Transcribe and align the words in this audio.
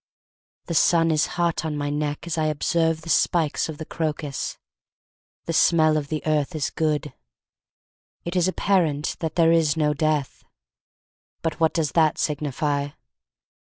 The 0.65 0.73
sun 0.73 1.11
is 1.11 1.27
hot 1.37 1.63
on 1.63 1.77
my 1.77 1.91
neck 1.91 2.25
as 2.25 2.35
I 2.35 2.45
observe 2.47 3.03
The 3.03 3.09
spikes 3.09 3.69
of 3.69 3.77
the 3.77 3.85
crocus. 3.85 4.57
The 5.45 5.53
smell 5.53 5.95
of 5.95 6.07
the 6.07 6.23
earth 6.25 6.55
is 6.55 6.71
good. 6.71 7.13
It 8.25 8.35
is 8.35 8.47
apparent 8.47 9.15
that 9.19 9.35
there 9.35 9.51
is 9.51 9.77
no 9.77 9.93
death. 9.93 10.43
But 11.43 11.59
what 11.59 11.75
does 11.75 11.91
that 11.91 12.17
signify? 12.17 12.87